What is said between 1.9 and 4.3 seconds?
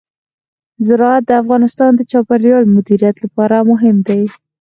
د چاپیریال د مدیریت لپاره مهم دي.